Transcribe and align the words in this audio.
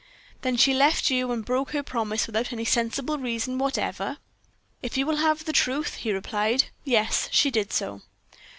"Then 0.41 0.57
she 0.57 0.73
left 0.73 1.11
you 1.11 1.31
and 1.31 1.45
broke 1.45 1.73
her 1.73 1.83
promise 1.83 2.25
without 2.25 2.51
any 2.51 2.65
sensible 2.65 3.19
reason 3.19 3.59
whatever?" 3.59 4.17
"If 4.81 4.97
you 4.97 5.05
will 5.05 5.17
have 5.17 5.45
the 5.45 5.53
truth," 5.53 5.97
he 5.97 6.11
replied, 6.11 6.69
"yes, 6.85 7.29
she 7.31 7.51
did 7.51 7.71
so." 7.71 8.01